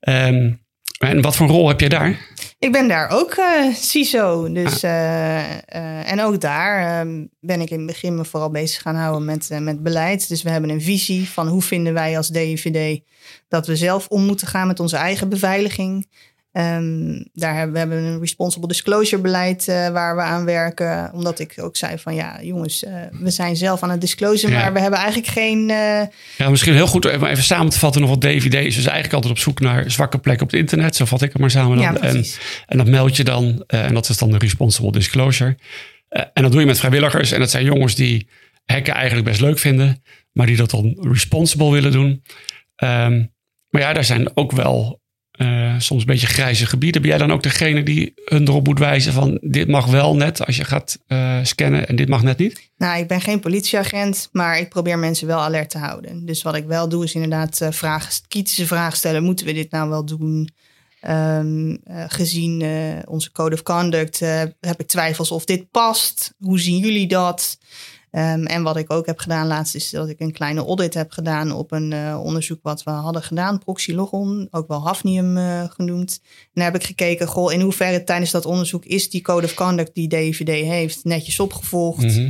[0.00, 0.52] Ehm,
[0.98, 2.28] en wat voor rol heb jij daar?
[2.58, 4.52] Ik ben daar ook uh, CISO.
[4.52, 4.90] Dus, ah.
[4.90, 8.96] uh, uh, en ook daar ehm, ben ik in het begin me vooral bezig gaan
[8.96, 10.28] houden met, met beleid.
[10.28, 13.00] Dus we hebben een visie van hoe vinden wij als DIVD
[13.48, 16.06] dat we zelf om moeten gaan met onze eigen beveiliging.
[16.56, 21.10] Um, daar hebben we hebben een responsible disclosure beleid uh, waar we aan werken.
[21.12, 24.58] Omdat ik ook zei van ja, jongens, uh, we zijn zelf aan het disclosure, ja.
[24.60, 25.68] maar we hebben eigenlijk geen.
[25.68, 26.00] Uh...
[26.36, 28.74] Ja, misschien heel goed om even samen te vatten nog wat DVD is.
[28.74, 30.96] Dus eigenlijk altijd op zoek naar zwakke plekken op het internet.
[30.96, 31.76] Zo vat ik het maar samen.
[31.76, 31.92] Dan.
[31.92, 32.24] Ja, en,
[32.66, 33.64] en dat meld je dan.
[33.66, 35.56] en dat is dan de responsible disclosure.
[36.08, 37.32] en dat doe je met vrijwilligers.
[37.32, 38.28] En dat zijn jongens die
[38.64, 42.22] hacken eigenlijk best leuk vinden, maar die dat dan responsible willen doen.
[42.84, 43.32] Um,
[43.68, 45.02] maar ja, daar zijn ook wel
[45.36, 47.00] uh, soms een beetje grijze gebieden.
[47.02, 50.46] Ben jij dan ook degene die hun erop moet wijzen van dit mag wel net
[50.46, 52.70] als je gaat uh, scannen en dit mag net niet?
[52.76, 56.26] Nou, ik ben geen politieagent, maar ik probeer mensen wel alert te houden.
[56.26, 59.22] Dus wat ik wel doe is inderdaad uh, vragen, kritische vragen stellen.
[59.22, 60.48] Moeten we dit nou wel doen?
[61.08, 62.62] Um, gezien
[63.04, 64.18] onze code of conduct
[64.60, 66.34] heb ik twijfels of dit past.
[66.38, 67.58] Hoe zien jullie dat?
[68.16, 71.10] Um, en wat ik ook heb gedaan laatst is dat ik een kleine audit heb
[71.10, 76.20] gedaan op een uh, onderzoek wat we hadden gedaan, Proxylogon, ook wel Hafnium uh, genoemd.
[76.22, 79.54] En daar heb ik gekeken, goh, in hoeverre tijdens dat onderzoek is die code of
[79.54, 82.02] conduct die DVD heeft netjes opgevolgd.
[82.02, 82.24] Mm -hmm.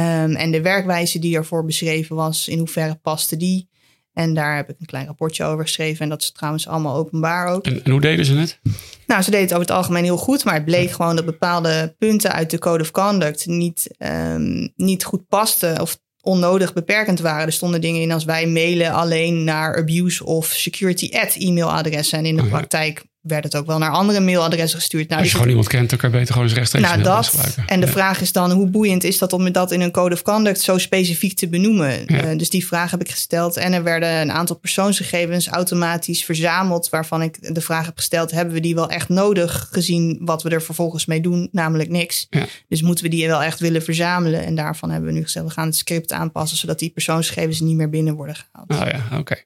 [0.00, 3.69] um, en de werkwijze die ervoor beschreven was, in hoeverre paste die.
[4.12, 6.02] En daar heb ik een klein rapportje over geschreven.
[6.02, 7.66] En dat is trouwens allemaal openbaar ook.
[7.66, 8.60] En, en hoe deden ze het?
[9.06, 10.44] Nou, ze deden het over het algemeen heel goed.
[10.44, 15.04] Maar het bleek gewoon dat bepaalde punten uit de Code of Conduct niet, um, niet
[15.04, 15.80] goed pasten.
[15.80, 17.46] Of onnodig beperkend waren.
[17.46, 22.18] Er stonden dingen in als wij mailen alleen naar abuse of security at e-mailadressen.
[22.18, 22.56] En in de oh, ja.
[22.56, 25.08] praktijk werd het ook wel naar andere mailadressen gestuurd.
[25.08, 27.26] Nou, Als je gewoon iemand kent, dan kan je beter gewoon eens rechtstreeks nou, dat.
[27.26, 27.66] gebruiken.
[27.66, 27.92] En de ja.
[27.92, 30.78] vraag is dan, hoe boeiend is dat om dat in een code of conduct zo
[30.78, 32.02] specifiek te benoemen?
[32.06, 32.24] Ja.
[32.24, 33.56] Uh, dus die vraag heb ik gesteld.
[33.56, 38.54] En er werden een aantal persoonsgegevens automatisch verzameld, waarvan ik de vraag heb gesteld, hebben
[38.54, 41.48] we die wel echt nodig gezien wat we er vervolgens mee doen?
[41.52, 42.26] Namelijk niks.
[42.30, 42.44] Ja.
[42.68, 44.44] Dus moeten we die wel echt willen verzamelen?
[44.44, 47.76] En daarvan hebben we nu gezegd, we gaan het script aanpassen, zodat die persoonsgegevens niet
[47.76, 48.70] meer binnen worden gehaald.
[48.70, 49.18] Oh ja, oké.
[49.18, 49.44] Okay.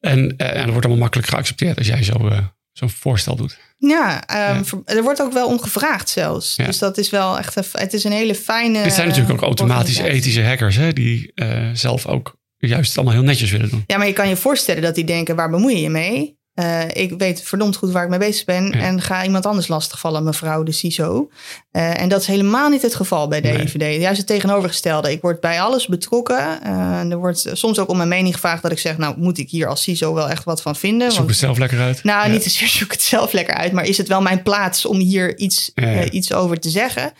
[0.00, 2.26] En, uh, en dat wordt allemaal makkelijk geaccepteerd als jij zo...
[2.26, 2.38] Uh
[2.78, 3.58] zo'n voorstel doet.
[3.78, 4.22] Ja,
[4.54, 6.56] um, ja, er wordt ook wel om gevraagd zelfs.
[6.56, 6.64] Ja.
[6.64, 8.82] Dus dat is wel echt, een, het is een hele fijne...
[8.82, 13.22] Dit zijn natuurlijk ook automatisch ethische hackers, hè, die uh, zelf ook juist allemaal heel
[13.22, 13.84] netjes willen doen.
[13.86, 16.38] Ja, maar je kan je voorstellen dat die denken, waar bemoei je je mee?
[16.56, 18.66] Uh, ik weet verdomd goed waar ik mee bezig ben.
[18.66, 18.72] Ja.
[18.72, 21.30] En ga iemand anders lastigvallen, mevrouw de CISO.
[21.72, 23.62] Uh, en dat is helemaal niet het geval bij de nee.
[23.62, 24.00] IVD.
[24.00, 25.10] Juist het tegenovergestelde.
[25.10, 26.58] Ik word bij alles betrokken.
[26.66, 28.98] Uh, er wordt soms ook om mijn mening gevraagd dat ik zeg...
[28.98, 31.08] nou, moet ik hier als CISO wel echt wat van vinden?
[31.08, 32.04] Zoek Want, het zelf lekker uit.
[32.04, 32.32] Nou, ja.
[32.32, 33.72] niet zozeer zoek het zelf lekker uit.
[33.72, 37.12] Maar is het wel mijn plaats om hier iets, ja, iets over te zeggen?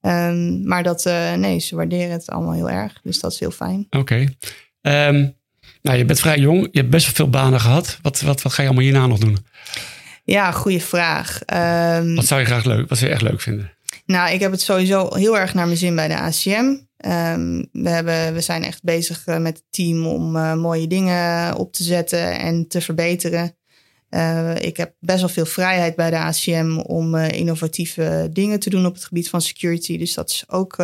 [0.00, 1.04] Um, maar dat,
[1.36, 3.00] nee, ze waarderen het allemaal heel erg.
[3.02, 3.86] Dus dat is heel fijn.
[3.90, 3.98] Oké.
[4.80, 5.08] Okay.
[5.08, 5.38] Um,
[5.82, 6.68] nou, je bent vrij jong.
[6.72, 7.98] Je hebt best wel veel banen gehad.
[8.02, 9.38] Wat, wat, wat ga je allemaal hierna nog doen?
[10.24, 11.40] Ja, goede vraag.
[12.00, 13.72] Um, wat zou je graag leuk, wat zou je echt leuk vinden?
[14.06, 16.78] Nou, ik heb het sowieso heel erg naar mijn zin bij de ACM.
[17.06, 21.72] Um, we, hebben, we zijn echt bezig met het team om uh, mooie dingen op
[21.72, 23.56] te zetten en te verbeteren.
[24.10, 28.70] Uh, ik heb best wel veel vrijheid bij de ACM om uh, innovatieve dingen te
[28.70, 29.98] doen op het gebied van security.
[29.98, 30.78] Dus dat is ook,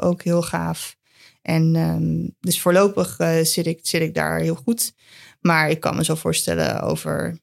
[0.00, 0.96] ook heel gaaf.
[1.42, 4.92] En um, dus voorlopig uh, zit, ik, zit ik daar heel goed.
[5.40, 7.38] Maar ik kan me zo voorstellen over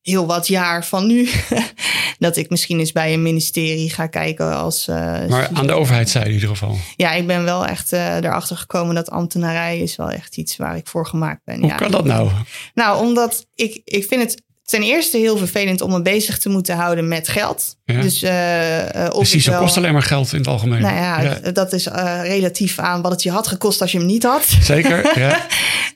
[0.00, 1.28] heel wat jaar van nu.
[2.18, 4.88] dat ik misschien eens bij een ministerie ga kijken als.
[4.88, 6.76] Uh, maar aan de overheidszijde in ieder geval.
[6.96, 10.76] Ja, ik ben wel echt uh, erachter gekomen dat ambtenarij is wel echt iets waar
[10.76, 11.58] ik voor gemaakt ben.
[11.58, 12.30] Hoe ja, kan dat nou?
[12.74, 16.76] Nou, omdat ik, ik vind het ten eerste heel vervelend om me bezig te moeten
[16.76, 17.76] houden met geld.
[17.84, 18.00] Ja.
[18.00, 19.60] Dus, uh, of Precies, wel...
[19.60, 20.80] kost alleen maar geld in het algemeen.
[20.80, 21.50] Nou ja, ja.
[21.52, 24.44] dat is uh, relatief aan wat het je had gekost als je hem niet had.
[24.62, 25.18] Zeker,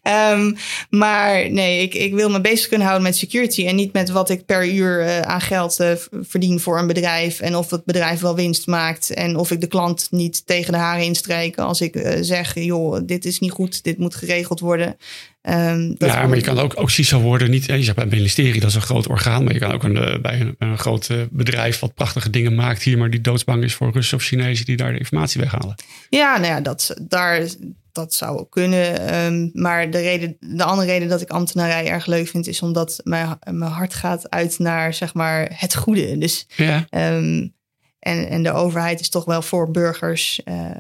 [0.03, 0.33] ja.
[0.33, 0.57] um,
[0.91, 4.31] maar nee, ik, ik wil me bezig kunnen houden met security en niet met wat
[4.31, 5.79] ik per uur uh, aan geld
[6.23, 7.41] verdien voor een bedrijf.
[7.41, 10.79] En of het bedrijf wel winst maakt en of ik de klant niet tegen de
[10.79, 14.97] haren instrijken als ik zeg, joh, dit is niet goed, dit moet geregeld worden.
[15.49, 17.51] Um, ja, maar je kan ook, ook CISO worden.
[17.51, 19.45] Niet, je zegt bij een ministerie, dat is een groot orgaan.
[19.45, 22.99] Maar je kan ook een, bij een, een groot bedrijf wat prachtige dingen maakt hier,
[22.99, 25.75] maar die doodsbang is voor Russen of Chinezen die daar de informatie weghalen.
[26.09, 27.47] Ja, nou ja, dat, daar,
[27.93, 29.15] dat zou ook kunnen.
[29.25, 33.01] Um, maar de, reden, de andere reden dat ik ambtenarij erg leuk vind, is omdat
[33.03, 36.19] mijn, mijn hart gaat uit naar zeg maar het goede.
[36.19, 36.87] Dus ja.
[36.91, 37.55] um,
[37.99, 40.71] en, en de overheid is toch wel voor burgers uh,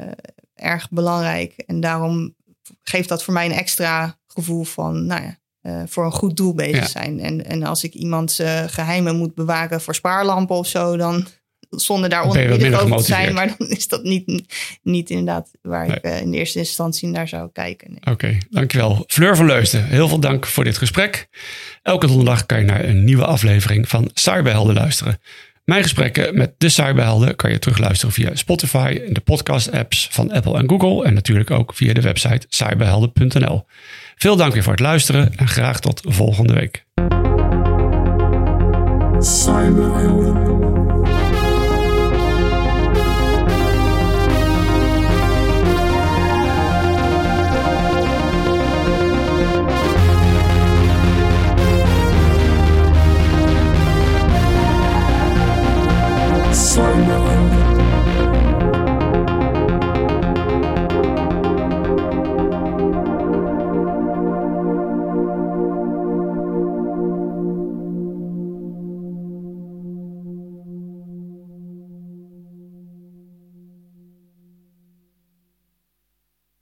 [0.55, 1.53] erg belangrijk.
[1.67, 2.35] En daarom
[2.83, 6.55] geeft dat voor mij een extra gevoel van, nou ja, uh, voor een goed doel
[6.55, 6.87] bezig ja.
[6.87, 7.21] zijn.
[7.21, 11.27] En, en als ik iemands uh, geheimen moet bewaken voor spaarlampen of zo, dan
[11.71, 13.35] zonder daar oneerbiedig over te zijn.
[13.35, 14.45] Maar dan is dat niet,
[14.83, 15.97] niet inderdaad waar Nee.
[15.97, 17.91] ik eh, in de eerste instantie naar zou kijken.
[17.91, 18.15] Nee.
[18.15, 19.05] Oké, dankjewel.
[19.07, 21.29] Fleur van Leusden, heel veel dank voor dit gesprek.
[21.83, 25.19] Elke donderdag kan je naar een nieuwe aflevering van Cyberhelden luisteren.
[25.65, 30.59] Mijn gesprekken met de Cyberhelden kan je terugluisteren via Spotify en de podcast-apps van Apple
[30.59, 31.05] en Google.
[31.05, 33.67] En natuurlijk ook via de website cyberhelden.nl.
[34.25, 36.85] Veel dank weer voor het luisteren en graag tot volgende week.